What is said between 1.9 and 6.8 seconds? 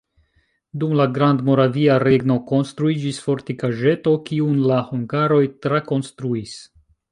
regno konstruiĝis fortikaĵeto, kiun la hungaroj trakonstruis.